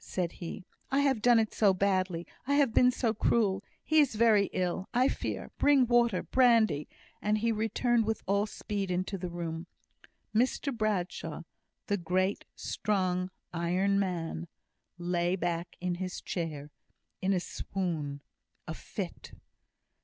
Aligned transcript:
said 0.03 0.31
he, 0.31 0.65
"I 0.89 1.01
have 1.01 1.21
done 1.21 1.37
it 1.37 1.53
so 1.53 1.75
badly 1.75 2.25
I 2.47 2.55
have 2.55 2.73
been 2.73 2.89
so 2.89 3.13
cruel 3.13 3.63
he 3.83 3.99
is 3.99 4.15
very 4.15 4.45
ill, 4.47 4.89
I 4.95 5.07
fear 5.07 5.51
bring 5.59 5.85
water, 5.85 6.23
brandy" 6.23 6.87
and 7.21 7.37
he 7.37 7.51
returned 7.51 8.05
with 8.05 8.23
all 8.25 8.47
speed 8.47 8.89
into 8.89 9.19
the 9.19 9.29
room. 9.29 9.67
Mr 10.33 10.75
Bradshaw 10.75 11.43
the 11.85 11.97
great, 11.97 12.45
strong, 12.55 13.29
iron 13.53 13.99
man 13.99 14.47
lay 14.97 15.35
back 15.35 15.75
in 15.79 15.93
his 15.93 16.19
chair 16.19 16.71
in 17.21 17.31
a 17.31 17.39
swoon, 17.39 18.21
a 18.67 18.73
fit. 18.73 19.33